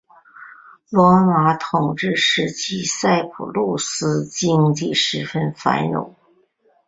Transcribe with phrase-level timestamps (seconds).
[0.89, 6.15] 罗马统治时期塞浦路斯经济十分繁荣。